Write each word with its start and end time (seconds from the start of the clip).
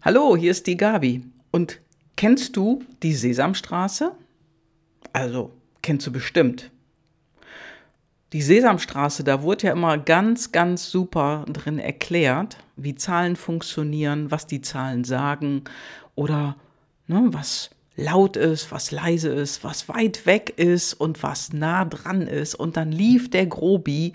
Hallo, 0.00 0.36
hier 0.36 0.52
ist 0.52 0.68
die 0.68 0.76
Gabi. 0.76 1.24
Und 1.50 1.80
kennst 2.14 2.56
du 2.56 2.84
die 3.02 3.14
Sesamstraße? 3.14 4.12
Also, 5.12 5.50
kennst 5.82 6.06
du 6.06 6.12
bestimmt. 6.12 6.70
Die 8.32 8.40
Sesamstraße, 8.40 9.24
da 9.24 9.42
wurde 9.42 9.66
ja 9.66 9.72
immer 9.72 9.98
ganz, 9.98 10.52
ganz 10.52 10.88
super 10.88 11.44
drin 11.48 11.80
erklärt, 11.80 12.58
wie 12.76 12.94
Zahlen 12.94 13.34
funktionieren, 13.34 14.30
was 14.30 14.46
die 14.46 14.60
Zahlen 14.60 15.02
sagen 15.02 15.64
oder 16.14 16.54
ne, 17.08 17.30
was 17.32 17.70
laut 17.96 18.36
ist, 18.36 18.70
was 18.70 18.92
leise 18.92 19.30
ist, 19.30 19.64
was 19.64 19.88
weit 19.88 20.26
weg 20.26 20.54
ist 20.56 20.94
und 20.94 21.24
was 21.24 21.52
nah 21.52 21.84
dran 21.84 22.22
ist. 22.22 22.54
Und 22.54 22.76
dann 22.76 22.92
lief 22.92 23.30
der 23.30 23.46
Grobi 23.46 24.12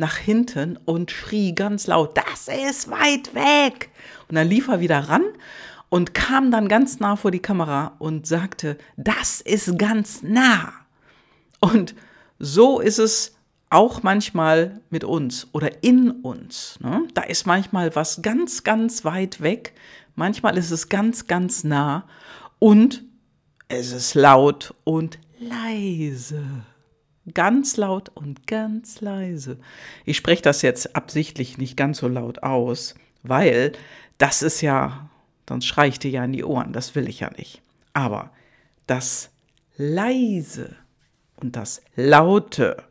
nach 0.00 0.16
hinten 0.16 0.76
und 0.84 1.12
schrie 1.12 1.54
ganz 1.54 1.86
laut, 1.86 2.16
das 2.16 2.48
ist 2.48 2.90
weit 2.90 3.34
weg. 3.34 3.90
Und 4.28 4.34
dann 4.34 4.48
lief 4.48 4.66
er 4.66 4.80
wieder 4.80 5.08
ran 5.08 5.24
und 5.88 6.14
kam 6.14 6.50
dann 6.50 6.68
ganz 6.68 6.98
nah 6.98 7.14
vor 7.16 7.30
die 7.30 7.40
Kamera 7.40 7.94
und 7.98 8.26
sagte, 8.26 8.78
das 8.96 9.40
ist 9.40 9.78
ganz 9.78 10.22
nah. 10.22 10.72
Und 11.60 11.94
so 12.38 12.80
ist 12.80 12.98
es 12.98 13.36
auch 13.68 14.02
manchmal 14.02 14.80
mit 14.90 15.04
uns 15.04 15.46
oder 15.52 15.84
in 15.84 16.10
uns. 16.10 16.78
Ne? 16.80 17.06
Da 17.14 17.22
ist 17.22 17.46
manchmal 17.46 17.94
was 17.94 18.22
ganz, 18.22 18.64
ganz 18.64 19.04
weit 19.04 19.40
weg, 19.40 19.74
manchmal 20.16 20.58
ist 20.58 20.72
es 20.72 20.88
ganz, 20.88 21.26
ganz 21.28 21.62
nah 21.62 22.04
und 22.58 23.04
es 23.68 23.92
ist 23.92 24.14
laut 24.14 24.74
und 24.84 25.18
leise. 25.38 26.42
Ganz 27.34 27.76
laut 27.76 28.08
und 28.08 28.46
ganz 28.46 29.00
leise. 29.00 29.58
Ich 30.04 30.16
spreche 30.16 30.42
das 30.42 30.62
jetzt 30.62 30.96
absichtlich 30.96 31.58
nicht 31.58 31.76
ganz 31.76 31.98
so 31.98 32.08
laut 32.08 32.42
aus, 32.42 32.94
weil 33.22 33.72
das 34.18 34.42
ist 34.42 34.60
ja, 34.60 35.10
sonst 35.48 35.66
schrei 35.66 35.88
ich 35.88 35.98
dir 35.98 36.10
ja 36.10 36.24
in 36.24 36.32
die 36.32 36.44
Ohren, 36.44 36.72
das 36.72 36.94
will 36.94 37.08
ich 37.08 37.20
ja 37.20 37.30
nicht. 37.36 37.62
Aber 37.92 38.32
das 38.86 39.30
leise 39.76 40.76
und 41.36 41.56
das 41.56 41.82
laute, 41.94 42.82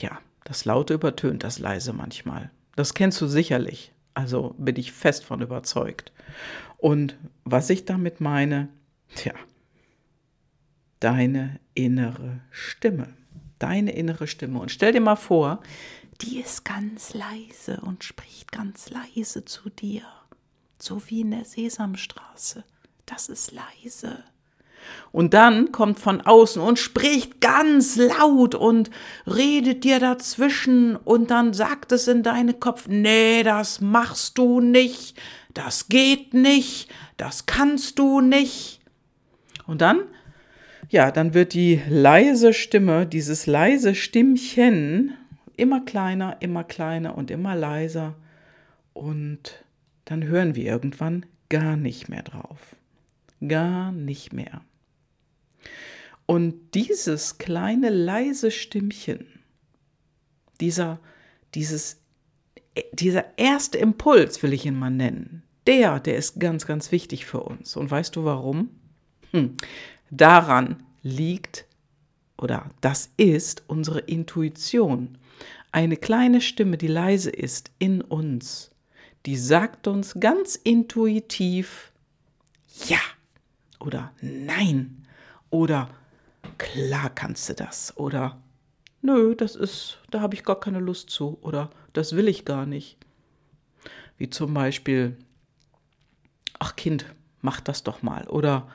ja, 0.00 0.18
das 0.44 0.64
laute 0.64 0.94
übertönt 0.94 1.44
das 1.44 1.58
leise 1.58 1.92
manchmal. 1.92 2.50
Das 2.76 2.94
kennst 2.94 3.20
du 3.20 3.26
sicherlich. 3.26 3.92
Also 4.14 4.54
bin 4.58 4.76
ich 4.76 4.92
fest 4.92 5.24
von 5.24 5.42
überzeugt. 5.42 6.12
Und 6.76 7.16
was 7.44 7.70
ich 7.70 7.84
damit 7.84 8.20
meine, 8.20 8.68
tja, 9.14 9.34
deine 11.00 11.60
innere 11.74 12.40
Stimme. 12.50 13.14
Deine 13.58 13.92
innere 13.92 14.26
Stimme. 14.26 14.60
Und 14.60 14.70
stell 14.70 14.92
dir 14.92 15.00
mal 15.00 15.16
vor, 15.16 15.60
die 16.20 16.40
ist 16.40 16.64
ganz 16.64 17.14
leise 17.14 17.80
und 17.80 18.04
spricht 18.04 18.52
ganz 18.52 18.90
leise 18.90 19.44
zu 19.44 19.70
dir. 19.70 20.02
So 20.78 21.02
wie 21.08 21.22
in 21.22 21.30
der 21.32 21.44
Sesamstraße. 21.44 22.64
Das 23.06 23.28
ist 23.28 23.52
leise. 23.52 24.24
Und 25.10 25.34
dann 25.34 25.72
kommt 25.72 25.98
von 25.98 26.20
außen 26.20 26.62
und 26.62 26.78
spricht 26.78 27.40
ganz 27.40 27.96
laut 27.96 28.54
und 28.54 28.90
redet 29.26 29.84
dir 29.84 29.98
dazwischen 30.00 30.96
und 30.96 31.30
dann 31.30 31.52
sagt 31.52 31.92
es 31.92 32.08
in 32.08 32.22
deinen 32.22 32.60
Kopf, 32.60 32.86
nee, 32.88 33.42
das 33.42 33.80
machst 33.80 34.38
du 34.38 34.60
nicht, 34.60 35.18
das 35.54 35.88
geht 35.88 36.34
nicht, 36.34 36.90
das 37.16 37.46
kannst 37.46 37.98
du 37.98 38.20
nicht. 38.20 38.80
Und 39.66 39.80
dann, 39.80 40.02
ja, 40.88 41.10
dann 41.10 41.34
wird 41.34 41.54
die 41.54 41.80
leise 41.88 42.52
Stimme, 42.52 43.06
dieses 43.06 43.46
leise 43.46 43.94
Stimmchen 43.94 45.14
immer 45.56 45.84
kleiner, 45.84 46.36
immer 46.40 46.64
kleiner 46.64 47.16
und 47.16 47.30
immer 47.30 47.54
leiser 47.54 48.14
und 48.94 49.64
dann 50.04 50.24
hören 50.24 50.54
wir 50.54 50.64
irgendwann 50.64 51.26
gar 51.48 51.76
nicht 51.76 52.08
mehr 52.08 52.22
drauf. 52.22 52.76
Gar 53.46 53.92
nicht 53.92 54.32
mehr. 54.32 54.62
Und 56.26 56.74
dieses 56.74 57.38
kleine 57.38 57.90
leise 57.90 58.50
Stimmchen, 58.50 59.26
dieser, 60.60 60.98
dieses, 61.54 62.00
dieser 62.92 63.38
erste 63.38 63.78
Impuls, 63.78 64.42
will 64.42 64.52
ich 64.52 64.66
ihn 64.66 64.78
mal 64.78 64.90
nennen, 64.90 65.42
der, 65.66 66.00
der 66.00 66.16
ist 66.16 66.40
ganz, 66.40 66.66
ganz 66.66 66.92
wichtig 66.92 67.26
für 67.26 67.40
uns. 67.40 67.76
Und 67.76 67.90
weißt 67.90 68.16
du 68.16 68.24
warum? 68.24 68.70
Hm. 69.32 69.56
Daran 70.10 70.82
liegt 71.02 71.66
oder 72.36 72.70
das 72.80 73.10
ist 73.16 73.62
unsere 73.66 74.00
Intuition. 74.00 75.18
Eine 75.72 75.96
kleine 75.96 76.40
Stimme, 76.40 76.78
die 76.78 76.86
leise 76.86 77.30
ist 77.30 77.70
in 77.78 78.00
uns, 78.00 78.70
die 79.26 79.36
sagt 79.36 79.86
uns 79.86 80.14
ganz 80.18 80.56
intuitiv 80.56 81.92
ja 82.86 82.98
oder 83.80 84.12
nein 84.20 85.06
oder 85.50 85.90
klar 86.56 87.10
kannst 87.10 87.48
du 87.48 87.54
das 87.54 87.96
oder 87.96 88.40
nö, 89.02 89.34
das 89.34 89.56
ist, 89.56 89.98
da 90.10 90.20
habe 90.20 90.34
ich 90.34 90.44
gar 90.44 90.58
keine 90.60 90.80
Lust 90.80 91.10
zu 91.10 91.38
oder 91.42 91.70
das 91.92 92.16
will 92.16 92.28
ich 92.28 92.44
gar 92.44 92.66
nicht. 92.66 92.96
Wie 94.16 94.30
zum 94.30 94.54
Beispiel, 94.54 95.16
ach 96.58 96.76
Kind, 96.76 97.06
mach 97.40 97.60
das 97.60 97.84
doch 97.84 98.02
mal 98.02 98.26
oder 98.28 98.68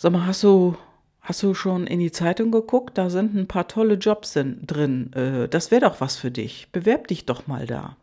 sag 0.00 0.12
mal, 0.12 0.24
hast 0.24 0.42
du, 0.42 0.78
hast 1.20 1.42
du 1.42 1.52
schon 1.52 1.86
in 1.86 1.98
die 1.98 2.10
Zeitung 2.10 2.50
geguckt? 2.50 2.96
Da 2.96 3.10
sind 3.10 3.34
ein 3.34 3.46
paar 3.46 3.68
tolle 3.68 3.96
Jobs 3.96 4.32
drin. 4.32 5.12
Äh, 5.12 5.46
das 5.46 5.70
wäre 5.70 5.82
doch 5.82 6.00
was 6.00 6.16
für 6.16 6.30
dich. 6.30 6.68
Bewerb 6.72 7.06
dich 7.08 7.26
doch 7.26 7.46
mal 7.46 7.66
da. 7.66 7.98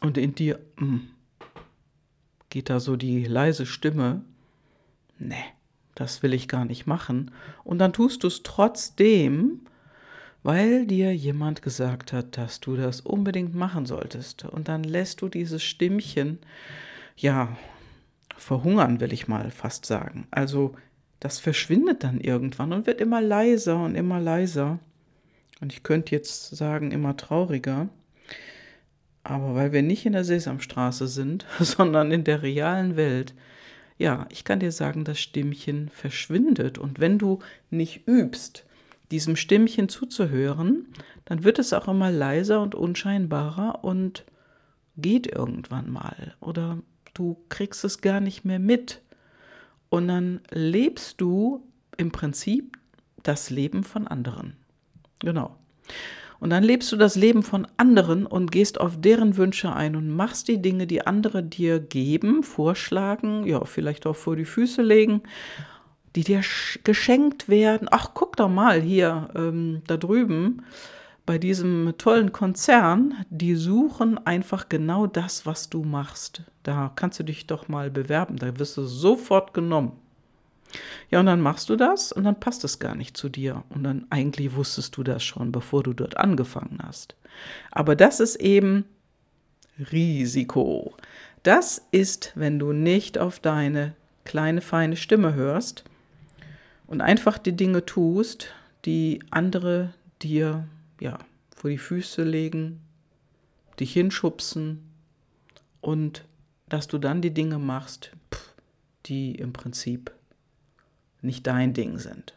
Und 0.00 0.18
in 0.18 0.34
dir 0.34 0.58
mh, 0.78 0.86
hm, 0.86 1.08
geht 2.48 2.70
da 2.70 2.80
so 2.80 2.96
die 2.96 3.22
leise 3.22 3.66
Stimme. 3.66 4.22
Nee, 5.20 5.36
das 5.94 6.24
will 6.24 6.34
ich 6.34 6.48
gar 6.48 6.64
nicht 6.64 6.88
machen. 6.88 7.30
Und 7.62 7.78
dann 7.78 7.92
tust 7.92 8.24
du 8.24 8.26
es 8.26 8.42
trotzdem, 8.42 9.60
weil 10.42 10.86
dir 10.86 11.14
jemand 11.14 11.62
gesagt 11.62 12.12
hat, 12.12 12.36
dass 12.36 12.58
du 12.58 12.74
das 12.74 13.00
unbedingt 13.00 13.54
machen 13.54 13.86
solltest. 13.86 14.44
Und 14.44 14.66
dann 14.66 14.82
lässt 14.82 15.22
du 15.22 15.28
dieses 15.28 15.62
Stimmchen, 15.62 16.40
ja, 17.16 17.56
verhungern, 18.40 19.00
will 19.00 19.12
ich 19.12 19.28
mal 19.28 19.50
fast 19.50 19.86
sagen. 19.86 20.26
Also 20.30 20.74
das 21.20 21.38
verschwindet 21.38 22.02
dann 22.02 22.20
irgendwann 22.20 22.72
und 22.72 22.86
wird 22.86 23.00
immer 23.00 23.20
leiser 23.20 23.82
und 23.82 23.94
immer 23.94 24.20
leiser. 24.20 24.78
Und 25.60 25.72
ich 25.72 25.82
könnte 25.82 26.14
jetzt 26.14 26.56
sagen, 26.56 26.90
immer 26.90 27.16
trauriger. 27.16 27.88
Aber 29.22 29.54
weil 29.54 29.72
wir 29.72 29.82
nicht 29.82 30.06
in 30.06 30.14
der 30.14 30.24
Sesamstraße 30.24 31.06
sind, 31.06 31.46
sondern 31.60 32.10
in 32.10 32.24
der 32.24 32.42
realen 32.42 32.96
Welt, 32.96 33.34
ja, 33.98 34.26
ich 34.30 34.44
kann 34.44 34.60
dir 34.60 34.72
sagen, 34.72 35.04
das 35.04 35.20
Stimmchen 35.20 35.90
verschwindet. 35.90 36.78
Und 36.78 37.00
wenn 37.00 37.18
du 37.18 37.40
nicht 37.68 38.08
übst, 38.08 38.64
diesem 39.10 39.36
Stimmchen 39.36 39.90
zuzuhören, 39.90 40.86
dann 41.26 41.44
wird 41.44 41.58
es 41.58 41.74
auch 41.74 41.88
immer 41.88 42.10
leiser 42.10 42.62
und 42.62 42.74
unscheinbarer 42.74 43.84
und 43.84 44.24
geht 44.96 45.26
irgendwann 45.26 45.90
mal. 45.90 46.34
Oder 46.40 46.78
du 47.14 47.36
kriegst 47.48 47.84
es 47.84 48.00
gar 48.00 48.20
nicht 48.20 48.44
mehr 48.44 48.58
mit. 48.58 49.02
Und 49.88 50.08
dann 50.08 50.40
lebst 50.50 51.20
du 51.20 51.62
im 51.96 52.12
Prinzip 52.12 52.78
das 53.22 53.50
Leben 53.50 53.84
von 53.84 54.06
anderen. 54.06 54.56
Genau. 55.18 55.56
Und 56.38 56.50
dann 56.50 56.64
lebst 56.64 56.90
du 56.90 56.96
das 56.96 57.16
Leben 57.16 57.42
von 57.42 57.66
anderen 57.76 58.24
und 58.24 58.50
gehst 58.50 58.80
auf 58.80 58.98
deren 58.98 59.36
Wünsche 59.36 59.74
ein 59.74 59.94
und 59.94 60.08
machst 60.08 60.48
die 60.48 60.62
Dinge, 60.62 60.86
die 60.86 61.06
andere 61.06 61.42
dir 61.42 61.80
geben, 61.80 62.42
vorschlagen, 62.42 63.46
ja, 63.46 63.62
vielleicht 63.66 64.06
auch 64.06 64.16
vor 64.16 64.36
die 64.36 64.46
Füße 64.46 64.80
legen, 64.80 65.22
die 66.16 66.24
dir 66.24 66.40
geschenkt 66.82 67.50
werden. 67.50 67.88
Ach, 67.90 68.12
guck 68.14 68.36
doch 68.36 68.48
mal 68.48 68.80
hier 68.80 69.28
ähm, 69.34 69.82
da 69.86 69.98
drüben 69.98 70.62
bei 71.30 71.38
diesem 71.38 71.94
tollen 71.96 72.32
Konzern, 72.32 73.24
die 73.30 73.54
suchen 73.54 74.18
einfach 74.26 74.68
genau 74.68 75.06
das, 75.06 75.46
was 75.46 75.70
du 75.70 75.84
machst. 75.84 76.42
Da 76.64 76.90
kannst 76.96 77.20
du 77.20 77.22
dich 77.22 77.46
doch 77.46 77.68
mal 77.68 77.88
bewerben, 77.88 78.34
da 78.34 78.58
wirst 78.58 78.76
du 78.76 78.82
sofort 78.82 79.54
genommen. 79.54 79.92
Ja, 81.08 81.20
und 81.20 81.26
dann 81.26 81.40
machst 81.40 81.70
du 81.70 81.76
das 81.76 82.10
und 82.10 82.24
dann 82.24 82.40
passt 82.40 82.64
es 82.64 82.80
gar 82.80 82.96
nicht 82.96 83.16
zu 83.16 83.28
dir. 83.28 83.62
Und 83.68 83.84
dann 83.84 84.08
eigentlich 84.10 84.56
wusstest 84.56 84.96
du 84.96 85.04
das 85.04 85.22
schon, 85.22 85.52
bevor 85.52 85.84
du 85.84 85.92
dort 85.92 86.16
angefangen 86.16 86.80
hast. 86.82 87.14
Aber 87.70 87.94
das 87.94 88.18
ist 88.18 88.34
eben 88.34 88.84
Risiko. 89.92 90.94
Das 91.44 91.86
ist, 91.92 92.32
wenn 92.34 92.58
du 92.58 92.72
nicht 92.72 93.18
auf 93.18 93.38
deine 93.38 93.94
kleine, 94.24 94.62
feine 94.62 94.96
Stimme 94.96 95.34
hörst 95.34 95.84
und 96.88 97.00
einfach 97.00 97.38
die 97.38 97.54
Dinge 97.54 97.86
tust, 97.86 98.48
die 98.84 99.22
andere 99.30 99.94
dir 100.22 100.66
ja, 101.00 101.18
vor 101.54 101.70
die 101.70 101.78
Füße 101.78 102.22
legen, 102.22 102.80
dich 103.78 103.92
hinschubsen 103.92 104.88
und 105.80 106.24
dass 106.68 106.86
du 106.86 106.98
dann 106.98 107.22
die 107.22 107.34
Dinge 107.34 107.58
machst, 107.58 108.12
die 109.06 109.34
im 109.34 109.52
Prinzip 109.52 110.12
nicht 111.22 111.46
dein 111.46 111.74
Ding 111.74 111.98
sind. 111.98 112.34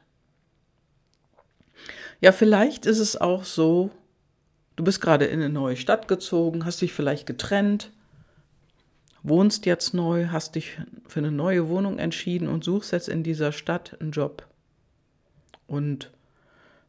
Ja, 2.21 2.31
vielleicht 2.31 2.86
ist 2.86 3.00
es 3.00 3.19
auch 3.19 3.44
so, 3.44 3.92
du 4.75 4.83
bist 4.83 5.01
gerade 5.01 5.25
in 5.25 5.42
eine 5.42 5.50
neue 5.50 5.75
Stadt 5.75 6.07
gezogen, 6.07 6.66
hast 6.66 6.81
dich 6.81 6.94
vielleicht 6.94 7.27
getrennt 7.27 7.92
wohnst 9.24 9.66
jetzt 9.66 9.94
neu, 9.94 10.27
hast 10.27 10.56
dich 10.56 10.77
für 11.07 11.19
eine 11.19 11.31
neue 11.31 11.69
Wohnung 11.69 11.98
entschieden 11.98 12.48
und 12.48 12.63
suchst 12.63 12.92
jetzt 12.92 13.09
in 13.09 13.24
dieser 13.24 13.54
Stadt 13.54 13.98
einen 14.00 14.12
Job. 14.12 14.45
Und 15.66 16.12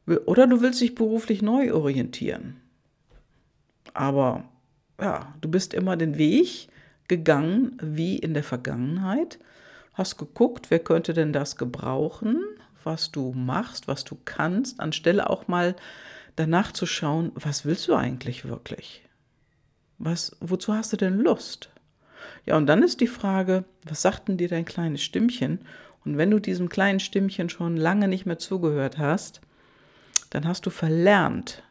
oder 0.07 0.47
du 0.47 0.61
willst 0.61 0.81
dich 0.81 0.95
beruflich 0.95 1.43
neu 1.43 1.73
orientieren. 1.73 2.61
Aber 3.95 4.45
ja, 5.01 5.35
du 5.41 5.49
bist 5.49 5.75
immer 5.75 5.97
den 5.97 6.19
Weg 6.19 6.69
gegangen 7.09 7.77
wie 7.81 8.19
in 8.19 8.35
der 8.35 8.45
Vergangenheit, 8.45 9.39
hast 9.93 10.19
geguckt, 10.19 10.71
wer 10.71 10.79
könnte 10.79 11.15
denn 11.15 11.33
das 11.33 11.57
gebrauchen, 11.57 12.43
was 12.83 13.11
du 13.11 13.33
machst, 13.33 13.89
was 13.89 14.05
du 14.05 14.19
kannst, 14.25 14.81
anstelle 14.81 15.31
auch 15.31 15.49
mal 15.49 15.75
danach 16.37 16.73
zu 16.73 16.87
schauen, 16.87 17.33
was 17.35 17.65
willst 17.65 17.89
du 17.89 17.95
eigentlich 17.95 18.47
wirklich? 18.47 19.03
Was, 19.99 20.37
wozu 20.41 20.75
hast 20.75 20.93
du 20.93 20.97
denn 20.97 21.19
Lust? 21.19 21.71
Ja, 22.47 22.57
und 22.57 22.67
dann 22.67 22.83
ist 22.83 23.01
die 23.01 23.07
Frage, 23.07 23.65
was 23.85 24.03
sagt 24.03 24.29
denn 24.29 24.37
dir 24.37 24.49
dein 24.49 24.65
kleines 24.65 25.03
Stimmchen? 25.03 25.61
Und 26.05 26.19
wenn 26.19 26.31
du 26.31 26.39
diesem 26.39 26.69
kleinen 26.69 27.01
Stimmchen 27.01 27.49
schon 27.49 27.77
lange 27.77 28.09
nicht 28.09 28.27
mehr 28.27 28.39
zugehört 28.39 28.99
hast, 28.99 29.41
dann 30.35 30.49
hast 30.49 30.67
du 30.67 30.71
verlernt, 30.71 31.63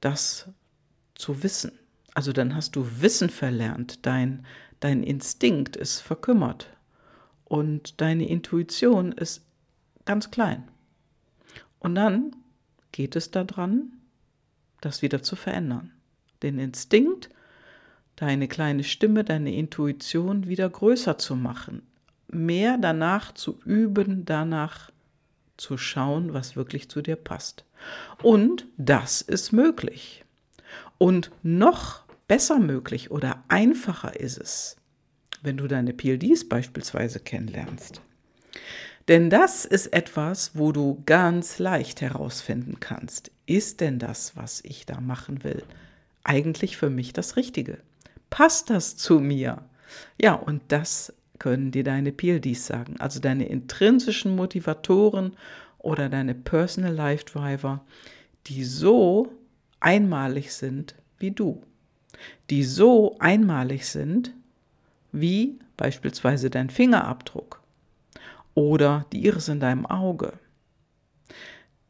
das 0.00 0.48
zu 1.16 1.42
wissen. 1.42 1.72
Also 2.14 2.32
dann 2.32 2.54
hast 2.54 2.76
du 2.76 2.86
Wissen 3.00 3.28
verlernt, 3.28 4.06
dein, 4.06 4.46
dein 4.78 5.02
Instinkt 5.02 5.74
ist 5.74 5.98
verkümmert 5.98 6.70
und 7.44 8.00
deine 8.00 8.28
Intuition 8.28 9.10
ist 9.10 9.44
ganz 10.04 10.30
klein. 10.30 10.68
Und 11.80 11.96
dann 11.96 12.36
geht 12.92 13.16
es 13.16 13.32
daran, 13.32 13.92
das 14.80 15.02
wieder 15.02 15.24
zu 15.24 15.34
verändern. 15.34 15.90
Den 16.44 16.60
Instinkt, 16.60 17.30
deine 18.14 18.46
kleine 18.46 18.84
Stimme, 18.84 19.24
deine 19.24 19.52
Intuition 19.52 20.46
wieder 20.46 20.70
größer 20.70 21.18
zu 21.18 21.34
machen, 21.34 21.82
mehr 22.28 22.78
danach 22.78 23.34
zu 23.34 23.58
üben, 23.64 24.24
danach 24.24 24.92
zu 25.56 25.78
schauen, 25.78 26.32
was 26.32 26.56
wirklich 26.56 26.88
zu 26.88 27.02
dir 27.02 27.16
passt. 27.16 27.64
Und 28.22 28.66
das 28.76 29.22
ist 29.22 29.52
möglich. 29.52 30.24
Und 30.98 31.30
noch 31.42 32.02
besser 32.28 32.58
möglich 32.58 33.10
oder 33.10 33.44
einfacher 33.48 34.18
ist 34.18 34.38
es, 34.38 34.76
wenn 35.42 35.56
du 35.56 35.66
deine 35.66 35.92
PLDs 35.92 36.48
beispielsweise 36.48 37.20
kennenlernst. 37.20 38.00
Denn 39.08 39.30
das 39.30 39.64
ist 39.64 39.92
etwas, 39.92 40.52
wo 40.54 40.72
du 40.72 41.02
ganz 41.06 41.58
leicht 41.58 42.00
herausfinden 42.00 42.80
kannst, 42.80 43.30
ist 43.46 43.80
denn 43.80 44.00
das, 44.00 44.36
was 44.36 44.60
ich 44.64 44.84
da 44.84 45.00
machen 45.00 45.44
will, 45.44 45.62
eigentlich 46.24 46.76
für 46.76 46.90
mich 46.90 47.12
das 47.12 47.36
Richtige? 47.36 47.78
Passt 48.30 48.70
das 48.70 48.96
zu 48.96 49.20
mir? 49.20 49.62
Ja, 50.20 50.34
und 50.34 50.62
das 50.68 51.12
können 51.38 51.70
dir 51.70 51.84
deine 51.84 52.12
PLDs 52.12 52.66
sagen, 52.66 52.96
also 52.98 53.20
deine 53.20 53.48
intrinsischen 53.48 54.34
Motivatoren 54.36 55.36
oder 55.78 56.08
deine 56.08 56.34
Personal 56.34 56.92
Life 56.94 57.24
Driver, 57.24 57.84
die 58.46 58.64
so 58.64 59.32
einmalig 59.80 60.52
sind 60.52 60.94
wie 61.18 61.30
du, 61.30 61.62
die 62.50 62.64
so 62.64 63.16
einmalig 63.18 63.86
sind 63.86 64.32
wie 65.12 65.58
beispielsweise 65.76 66.50
dein 66.50 66.70
Fingerabdruck 66.70 67.62
oder 68.54 69.06
die 69.12 69.24
Iris 69.24 69.48
in 69.48 69.60
deinem 69.60 69.86
Auge. 69.86 70.32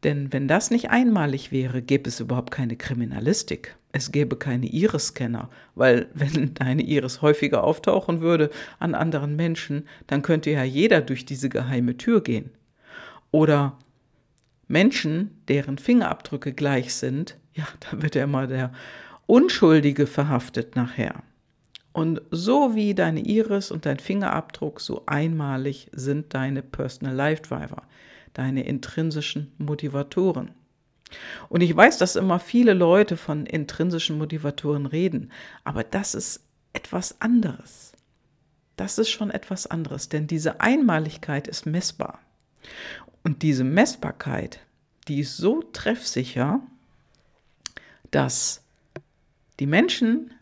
Denn 0.03 0.31
wenn 0.31 0.47
das 0.47 0.69
nicht 0.69 0.89
einmalig 0.89 1.51
wäre, 1.51 1.81
gäbe 1.81 2.09
es 2.09 2.19
überhaupt 2.19 2.51
keine 2.51 2.75
Kriminalistik. 2.75 3.75
Es 3.97 4.11
gäbe 4.11 4.35
keine 4.35 4.67
Iris-Scanner, 4.67 5.49
weil 5.73 6.07
wenn 6.13 6.53
deine 6.53 6.83
Iris 6.83 7.23
häufiger 7.23 7.63
auftauchen 7.63 8.21
würde 8.21 8.51
an 8.77 8.93
anderen 8.93 9.35
Menschen, 9.35 9.87
dann 10.05 10.21
könnte 10.21 10.51
ja 10.51 10.63
jeder 10.63 11.01
durch 11.01 11.25
diese 11.25 11.49
geheime 11.49 11.97
Tür 11.97 12.21
gehen. 12.21 12.51
Oder 13.31 13.77
Menschen, 14.67 15.41
deren 15.47 15.79
Fingerabdrücke 15.79 16.53
gleich 16.53 16.93
sind, 16.93 17.37
ja, 17.53 17.67
da 17.79 18.01
wird 18.01 18.13
ja 18.13 18.23
immer 18.23 18.45
der 18.45 18.71
Unschuldige 19.25 20.05
verhaftet 20.05 20.75
nachher. 20.75 21.23
Und 21.91 22.21
so 22.29 22.75
wie 22.75 22.93
deine 22.93 23.21
Iris 23.21 23.71
und 23.71 23.87
dein 23.87 23.97
Fingerabdruck 23.97 24.79
so 24.79 25.01
einmalig 25.07 25.89
sind 25.91 26.35
deine 26.35 26.61
Personal 26.61 27.15
Life 27.15 27.41
Driver, 27.41 27.81
deine 28.33 28.67
intrinsischen 28.67 29.51
Motivatoren. 29.57 30.51
Und 31.49 31.61
ich 31.61 31.75
weiß, 31.75 31.97
dass 31.97 32.15
immer 32.15 32.39
viele 32.39 32.73
Leute 32.73 33.17
von 33.17 33.45
intrinsischen 33.45 34.17
Motivatoren 34.17 34.85
reden, 34.85 35.31
aber 35.63 35.83
das 35.83 36.15
ist 36.15 36.41
etwas 36.73 37.21
anderes. 37.21 37.93
Das 38.75 38.97
ist 38.97 39.09
schon 39.09 39.31
etwas 39.31 39.65
anderes, 39.67 40.09
denn 40.09 40.27
diese 40.27 40.61
Einmaligkeit 40.61 41.47
ist 41.47 41.65
messbar. 41.65 42.19
Und 43.23 43.41
diese 43.41 43.63
Messbarkeit, 43.63 44.59
die 45.07 45.21
ist 45.21 45.37
so 45.37 45.63
treffsicher, 45.73 46.61
dass 48.11 48.63
die 49.59 49.65
Menschen, 49.65 50.33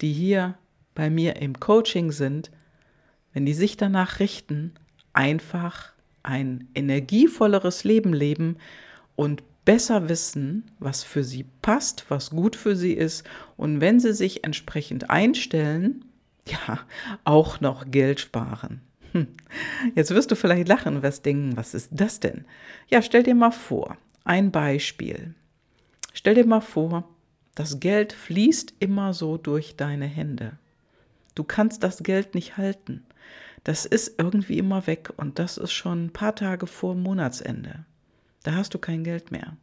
die 0.00 0.12
hier 0.12 0.58
bei 0.94 1.10
mir 1.10 1.36
im 1.36 1.60
Coaching 1.60 2.10
sind, 2.10 2.50
wenn 3.32 3.46
die 3.46 3.54
sich 3.54 3.76
danach 3.76 4.18
richten, 4.18 4.74
einfach 5.12 5.92
ein 6.22 6.68
energievolleres 6.74 7.84
Leben 7.84 8.12
leben 8.12 8.56
und 9.14 9.42
besser 9.66 10.08
wissen, 10.08 10.64
was 10.78 11.04
für 11.04 11.24
sie 11.24 11.44
passt, 11.60 12.06
was 12.08 12.30
gut 12.30 12.56
für 12.56 12.74
sie 12.74 12.94
ist 12.94 13.28
und 13.58 13.82
wenn 13.82 14.00
sie 14.00 14.14
sich 14.14 14.44
entsprechend 14.44 15.10
einstellen, 15.10 16.06
ja, 16.48 16.80
auch 17.24 17.60
noch 17.60 17.90
Geld 17.90 18.20
sparen. 18.20 18.80
Hm. 19.12 19.26
Jetzt 19.94 20.12
wirst 20.12 20.30
du 20.30 20.36
vielleicht 20.36 20.68
lachen, 20.68 21.02
was 21.02 21.20
denken, 21.20 21.56
was 21.56 21.74
ist 21.74 21.90
das 21.90 22.20
denn? 22.20 22.46
Ja, 22.88 23.02
stell 23.02 23.24
dir 23.24 23.34
mal 23.34 23.50
vor, 23.50 23.98
ein 24.24 24.50
Beispiel. 24.50 25.34
Stell 26.14 26.36
dir 26.36 26.46
mal 26.46 26.60
vor, 26.60 27.08
das 27.54 27.80
Geld 27.80 28.12
fließt 28.12 28.74
immer 28.78 29.12
so 29.12 29.36
durch 29.36 29.76
deine 29.76 30.06
Hände. 30.06 30.52
Du 31.34 31.42
kannst 31.42 31.82
das 31.82 32.02
Geld 32.02 32.34
nicht 32.34 32.56
halten. 32.56 33.04
Das 33.64 33.84
ist 33.84 34.14
irgendwie 34.18 34.58
immer 34.58 34.86
weg 34.86 35.12
und 35.16 35.40
das 35.40 35.58
ist 35.58 35.72
schon 35.72 36.06
ein 36.06 36.12
paar 36.12 36.36
Tage 36.36 36.68
vor 36.68 36.94
Monatsende. 36.94 37.84
Da 38.46 38.54
hast 38.54 38.74
du 38.74 38.78
kein 38.78 39.02
Geld 39.02 39.32
mehr. 39.32 39.56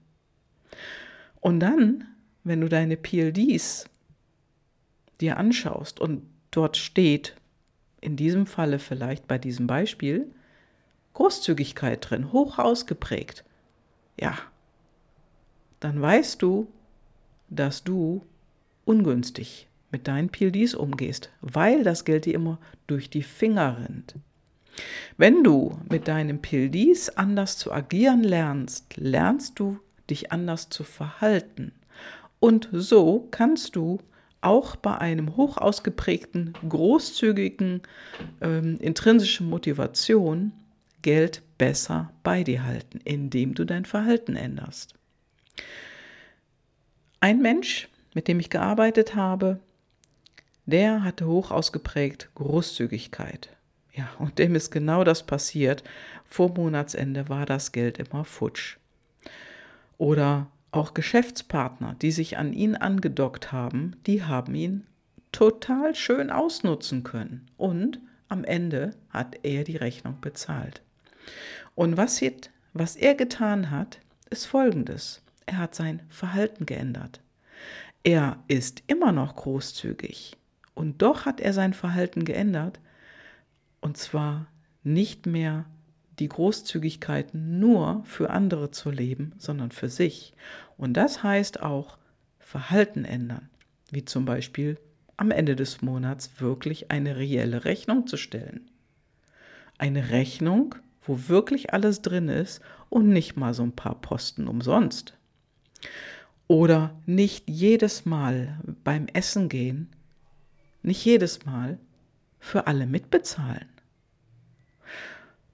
Und 1.40 1.62
dann, 1.62 2.04
wenn 2.44 2.60
du 2.60 2.68
deine 2.68 2.98
PLDs 2.98 3.90
dir 5.22 5.38
anschaust 5.38 6.02
und 6.02 6.24
dort 6.52 6.76
steht, 6.76 7.34
in 8.02 8.18
diesem 8.18 8.46
Falle 8.46 8.80
vielleicht 8.80 9.26
bei 9.26 9.38
diesem 9.38 9.68
Beispiel, 9.68 10.30
Großzügigkeit 11.14 12.10
drin, 12.10 12.34
hoch 12.34 12.60
ausgeprägt, 12.60 13.46
ja, 14.20 14.38
dann 15.80 16.02
weißt 16.02 16.42
du, 16.42 16.68
dass 17.50 17.86
du 17.86 18.26
ungünstig 18.84 19.70
mit 19.92 20.10
deinen 20.10 20.28
PLDs 20.28 20.76
umgehst, 20.76 21.32
weil 21.40 21.86
das 21.86 22.04
Geld 22.04 22.26
dir 22.26 22.34
immer 22.34 22.60
durch 22.88 23.10
die 23.10 23.24
Finger 23.24 23.78
rennt. 23.80 24.16
Wenn 25.18 25.44
du 25.44 25.78
mit 25.90 26.08
deinen 26.08 26.42
PLDs 26.42 27.10
anders 27.10 27.58
zu 27.58 27.72
agieren 27.72 28.24
lernst, 28.24 28.98
lernst 28.98 29.60
du 29.60 29.80
dich 30.10 30.32
anders 30.32 30.70
zu 30.70 30.84
verhalten. 30.84 31.74
Und 32.40 32.70
so 32.72 33.28
kannst 33.32 33.76
du 33.76 34.00
auch 34.42 34.76
bei 34.76 34.98
einem 34.98 35.38
hoch 35.38 35.58
ausgeprägten, 35.58 36.54
großzügigen, 36.68 37.82
ähm, 38.42 38.78
intrinsischen 38.80 39.50
Motivation 39.50 40.52
Geld 41.02 41.42
besser 41.58 42.12
bei 42.24 42.44
dir 42.44 42.66
halten, 42.66 43.00
indem 43.04 43.54
du 43.54 43.66
dein 43.66 43.86
Verhalten 43.86 44.36
änderst. 44.36 44.96
Ein 47.20 47.42
Mensch, 47.42 47.88
mit 48.14 48.28
dem 48.28 48.40
ich 48.40 48.50
gearbeitet 48.50 49.16
habe, 49.16 49.60
der 50.66 51.04
hatte 51.04 51.28
hoch 51.28 51.52
ausgeprägt 51.52 52.30
Großzügigkeit. 52.36 53.50
Ja, 53.94 54.10
und 54.20 54.40
dem 54.40 54.56
ist 54.56 54.72
genau 54.72 55.04
das 55.04 55.24
passiert. 55.24 55.84
Vor 56.26 56.54
Monatsende 56.54 57.30
war 57.30 57.46
das 57.46 57.72
Geld 57.72 58.00
immer 58.00 58.26
futsch. 58.26 58.78
Oder 59.98 60.48
auch 60.72 60.96
Geschäftspartner, 60.96 61.96
die 62.02 62.12
sich 62.12 62.38
an 62.38 62.54
ihn 62.54 62.76
angedockt 62.76 63.52
haben, 63.52 63.96
die 64.08 64.24
haben 64.24 64.56
ihn 64.56 64.88
total 65.32 65.94
schön 65.94 66.32
ausnutzen 66.32 67.04
können. 67.04 67.46
Und 67.58 68.00
am 68.30 68.44
Ende 68.44 68.96
hat 69.10 69.38
er 69.44 69.64
die 69.64 69.78
Rechnung 69.78 70.20
bezahlt. 70.20 70.82
Und 71.76 71.96
was, 71.96 72.22
was 72.74 72.96
er 72.96 73.14
getan 73.14 73.70
hat, 73.70 74.00
ist 74.32 74.46
folgendes. 74.46 75.22
Er 75.46 75.60
hat 75.60 75.76
sein 75.76 76.02
Verhalten 76.10 76.66
geändert. 76.66 77.22
Er 78.04 78.38
ist 78.48 78.84
immer 78.88 79.12
noch 79.12 79.36
großzügig 79.36 80.36
und 80.74 81.02
doch 81.02 81.26
hat 81.26 81.40
er 81.40 81.54
sein 81.54 81.74
Verhalten 81.74 82.26
geändert 82.26 82.80
und 83.84 83.98
zwar 83.98 84.48
nicht 84.84 85.26
mehr 85.26 85.66
die 86.20 86.30
Großzügigkeit 86.30 87.34
nur 87.34 88.02
für 88.06 88.30
andere 88.30 88.72
zu 88.72 88.90
leben, 88.90 89.34
sondern 89.38 89.72
für 89.72 89.90
sich. 89.90 90.34
Und 90.78 90.94
das 90.94 91.22
heißt 91.22 91.62
auch 91.62 91.98
Verhalten 92.40 93.04
ändern, 93.04 93.50
wie 93.92 94.06
zum 94.06 94.26
Beispiel 94.26 94.78
am 95.18 95.32
Ende 95.32 95.56
des 95.56 95.82
Monats 95.82 96.40
wirklich 96.40 96.92
eine 96.92 97.18
reelle 97.18 97.66
Rechnung 97.66 98.08
zu 98.08 98.16
stellen. 98.16 98.70
Eine 99.78 100.12
Rechnung, 100.12 100.76
wo 101.06 101.28
wirklich 101.28 101.74
alles 101.74 102.02
drin 102.02 102.30
ist 102.30 102.62
und 102.90 103.10
nicht 103.10 103.36
mal 103.36 103.54
so 103.54 103.64
ein 103.64 103.74
paar 103.74 104.00
Posten 104.00 104.48
umsonst. 104.48 105.14
Oder 106.48 106.96
nicht 107.06 107.50
jedes 107.50 108.06
Mal 108.06 108.60
beim 108.84 109.08
Essen 109.08 109.50
gehen, 109.50 109.90
nicht 110.84 111.04
jedes 111.04 111.46
Mal 111.46 111.80
für 112.40 112.68
alle 112.68 112.86
mitbezahlen. 112.86 113.73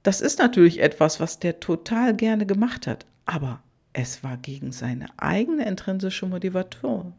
Das 0.03 0.21
ist 0.21 0.39
natürlich 0.39 0.79
etwas, 0.79 1.19
was 1.19 1.39
der 1.39 1.59
total 1.59 2.15
gerne 2.15 2.45
gemacht 2.45 2.87
hat, 2.87 3.05
aber 3.25 3.61
es 3.91 4.23
war 4.23 4.37
gegen 4.37 4.71
seine 4.71 5.07
eigene 5.17 5.65
intrinsische 5.67 6.25
Motivation. 6.25 7.13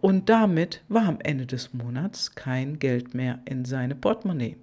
Und 0.00 0.28
damit 0.28 0.82
war 0.88 1.04
am 1.04 1.20
Ende 1.20 1.46
des 1.46 1.74
Monats 1.74 2.34
kein 2.34 2.78
Geld 2.78 3.14
mehr 3.14 3.38
in 3.44 3.64
seine 3.64 3.94
Portemonnaie. 3.94 4.56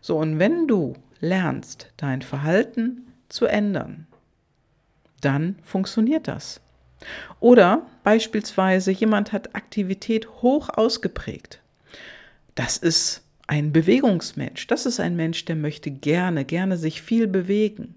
So, 0.00 0.18
und 0.18 0.38
wenn 0.38 0.66
du 0.66 0.94
lernst, 1.20 1.92
dein 1.96 2.22
Verhalten 2.22 3.12
zu 3.28 3.46
ändern, 3.46 4.06
dann 5.20 5.56
funktioniert 5.62 6.26
das. 6.28 6.60
Oder 7.40 7.86
beispielsweise 8.02 8.90
jemand 8.90 9.32
hat 9.32 9.54
Aktivität 9.54 10.28
hoch 10.42 10.70
ausgeprägt. 10.70 11.60
Das 12.54 12.78
ist 12.78 13.25
ein 13.46 13.72
Bewegungsmensch. 13.72 14.66
Das 14.66 14.86
ist 14.86 15.00
ein 15.00 15.16
Mensch, 15.16 15.44
der 15.44 15.56
möchte 15.56 15.90
gerne, 15.90 16.44
gerne 16.44 16.76
sich 16.76 17.02
viel 17.02 17.26
bewegen. 17.26 17.96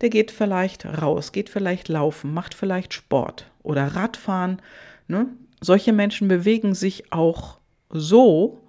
Der 0.00 0.10
geht 0.10 0.30
vielleicht 0.30 0.86
raus, 0.86 1.32
geht 1.32 1.48
vielleicht 1.48 1.88
laufen, 1.88 2.32
macht 2.32 2.54
vielleicht 2.54 2.94
Sport 2.94 3.50
oder 3.62 3.86
Radfahren. 3.86 4.60
Ne? 5.06 5.26
Solche 5.60 5.92
Menschen 5.92 6.28
bewegen 6.28 6.74
sich 6.74 7.12
auch 7.12 7.58
so 7.90 8.60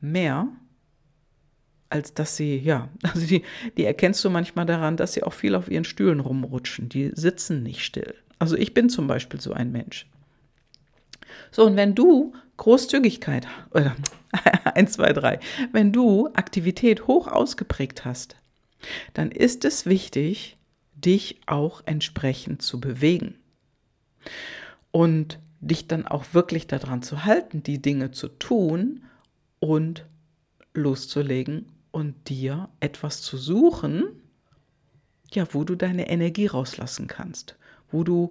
mehr, 0.00 0.48
als 1.88 2.14
dass 2.14 2.36
sie, 2.36 2.58
ja, 2.58 2.88
also 3.02 3.26
die, 3.26 3.42
die 3.76 3.84
erkennst 3.84 4.24
du 4.24 4.30
manchmal 4.30 4.66
daran, 4.66 4.96
dass 4.96 5.12
sie 5.12 5.22
auch 5.22 5.32
viel 5.32 5.54
auf 5.54 5.70
ihren 5.70 5.84
Stühlen 5.84 6.20
rumrutschen. 6.20 6.88
Die 6.88 7.12
sitzen 7.14 7.62
nicht 7.62 7.84
still. 7.84 8.14
Also 8.38 8.56
ich 8.56 8.74
bin 8.74 8.88
zum 8.88 9.06
Beispiel 9.06 9.40
so 9.40 9.52
ein 9.52 9.72
Mensch. 9.72 10.06
So, 11.50 11.64
und 11.64 11.76
wenn 11.76 11.94
du 11.94 12.34
Großzügigkeit, 12.56 13.46
oder 13.70 13.94
1, 14.74 14.92
2, 14.92 15.12
3, 15.12 15.40
wenn 15.72 15.92
du 15.92 16.28
Aktivität 16.34 17.06
hoch 17.06 17.28
ausgeprägt 17.28 18.04
hast, 18.04 18.36
dann 19.14 19.30
ist 19.30 19.64
es 19.64 19.86
wichtig, 19.86 20.56
dich 20.94 21.40
auch 21.46 21.82
entsprechend 21.86 22.62
zu 22.62 22.80
bewegen. 22.80 23.36
Und 24.90 25.38
dich 25.60 25.88
dann 25.88 26.06
auch 26.06 26.24
wirklich 26.32 26.66
daran 26.66 27.02
zu 27.02 27.24
halten, 27.24 27.62
die 27.62 27.80
Dinge 27.80 28.10
zu 28.10 28.28
tun 28.28 29.04
und 29.58 30.06
loszulegen 30.74 31.66
und 31.90 32.28
dir 32.28 32.68
etwas 32.80 33.22
zu 33.22 33.36
suchen, 33.36 34.04
ja, 35.32 35.46
wo 35.52 35.64
du 35.64 35.74
deine 35.74 36.08
Energie 36.08 36.46
rauslassen 36.46 37.06
kannst, 37.06 37.56
wo 37.90 38.04
du 38.04 38.30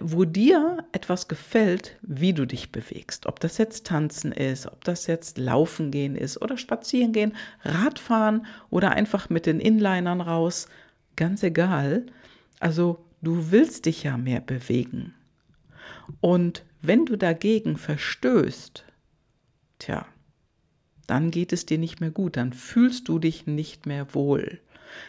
wo 0.00 0.24
dir 0.24 0.84
etwas 0.92 1.28
gefällt, 1.28 1.96
wie 2.02 2.32
du 2.32 2.46
dich 2.46 2.72
bewegst. 2.72 3.26
Ob 3.26 3.40
das 3.40 3.58
jetzt 3.58 3.86
tanzen 3.86 4.32
ist, 4.32 4.66
ob 4.66 4.84
das 4.84 5.06
jetzt 5.06 5.38
laufen 5.38 5.90
gehen 5.90 6.14
ist 6.14 6.40
oder 6.40 6.58
spazieren 6.58 7.12
gehen, 7.12 7.34
Radfahren 7.62 8.46
oder 8.70 8.92
einfach 8.92 9.30
mit 9.30 9.46
den 9.46 9.60
Inlinern 9.60 10.20
raus, 10.20 10.68
ganz 11.16 11.42
egal. 11.42 12.04
Also 12.60 13.04
du 13.22 13.50
willst 13.50 13.86
dich 13.86 14.02
ja 14.02 14.16
mehr 14.16 14.40
bewegen. 14.40 15.14
Und 16.20 16.64
wenn 16.82 17.06
du 17.06 17.16
dagegen 17.16 17.76
verstößt, 17.76 18.84
tja, 19.78 20.06
dann 21.06 21.30
geht 21.30 21.52
es 21.52 21.66
dir 21.66 21.78
nicht 21.78 22.00
mehr 22.00 22.10
gut, 22.10 22.36
dann 22.36 22.52
fühlst 22.52 23.08
du 23.08 23.18
dich 23.18 23.46
nicht 23.46 23.86
mehr 23.86 24.14
wohl, 24.14 24.60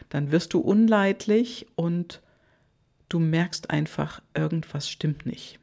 dann 0.09 0.31
wirst 0.31 0.53
du 0.53 0.59
unleidlich 0.59 1.67
und 1.75 2.21
du 3.13 3.19
merkst 3.19 3.69
einfach, 3.69 4.21
irgendwas 4.33 4.89
stimmt 4.89 5.27
nicht. 5.27 5.59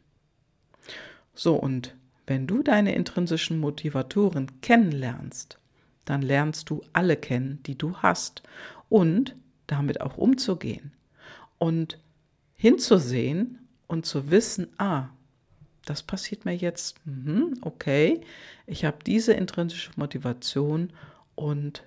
So, 1.35 1.57
und 1.57 1.97
wenn 2.26 2.47
du 2.47 2.62
deine 2.62 2.95
intrinsischen 2.95 3.59
Motivatoren 3.59 4.61
kennenlernst, 4.61 5.59
dann 6.04 6.23
lernst 6.23 6.71
du 6.71 6.83
alle 6.92 7.16
kennen, 7.16 7.61
die 7.66 7.76
du 7.76 7.97
hast 7.97 8.42
und 8.88 9.35
damit 9.66 10.00
auch 10.00 10.16
umzugehen 10.16 10.92
und 11.59 11.99
hinzusehen 12.54 13.59
und 13.88 14.07
zu 14.07 14.30
wissen, 14.30 14.69
ah, 14.78 15.09
das 15.87 16.04
passiert 16.04 16.45
mir 16.45 16.54
jetzt, 16.54 17.04
mhm, 17.04 17.59
okay, 17.62 18.21
ich 18.66 18.85
habe 18.85 18.99
diese 19.04 19.33
intrinsische 19.33 19.90
Motivation 19.97 20.92
und 21.35 21.83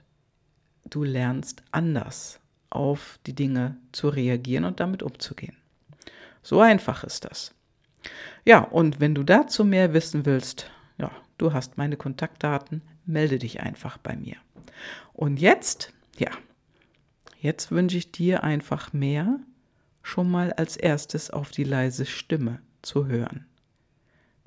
du 0.90 1.04
lernst 1.04 1.64
anders 1.72 2.42
auf 2.74 3.20
die 3.26 3.34
Dinge 3.34 3.78
zu 3.92 4.10
reagieren 4.10 4.66
und 4.66 4.80
damit 4.80 5.04
umzugehen. 5.04 5.56
So 6.42 6.60
einfach 6.60 7.04
ist 7.04 7.26
das. 7.26 7.54
Ja, 8.46 8.60
und 8.60 9.00
wenn 9.00 9.16
du 9.16 9.24
dazu 9.24 9.64
mehr 9.64 9.94
wissen 9.94 10.26
willst, 10.26 10.70
ja, 10.98 11.12
du 11.38 11.54
hast 11.54 11.78
meine 11.78 11.96
Kontaktdaten, 11.96 12.82
melde 13.06 13.40
dich 13.40 13.62
einfach 13.62 13.98
bei 13.98 14.16
mir. 14.16 14.36
Und 15.14 15.40
jetzt, 15.40 15.94
ja, 16.18 16.32
jetzt 17.40 17.72
wünsche 17.72 17.98
ich 17.98 18.12
dir 18.12 18.44
einfach 18.44 18.92
mehr, 18.92 19.40
schon 20.02 20.30
mal 20.30 20.52
als 20.54 20.76
erstes 20.76 21.30
auf 21.30 21.52
die 21.52 21.64
leise 21.64 22.06
Stimme 22.06 22.60
zu 22.82 23.08
hören, 23.08 23.46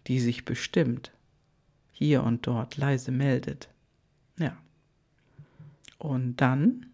die 0.07 0.21
sich 0.21 0.45
bestimmt 0.45 1.13
hier 1.93 2.23
und 2.23 2.47
dort 2.47 2.77
leise 2.77 3.11
meldet. 3.11 3.71
Ja. 4.39 4.55
Und 5.99 6.37
dann 6.43 6.87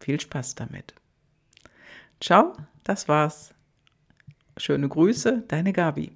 viel 0.00 0.20
Spaß 0.20 0.54
damit. 0.56 0.94
Ciao, 2.20 2.56
das 2.84 3.08
war's. 3.08 3.54
Schöne 4.56 4.88
Grüße, 4.88 5.44
deine 5.48 5.72
Gabi. 5.72 6.12